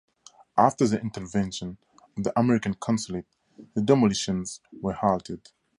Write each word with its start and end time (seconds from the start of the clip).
After 0.57 0.87
the 0.87 0.99
intervention 0.99 1.77
of 2.17 2.23
the 2.23 2.33
American 2.35 2.73
Consulate, 2.73 3.27
the 3.75 3.83
demolitions 3.83 4.59
were 4.71 4.93
halted. 4.93 5.51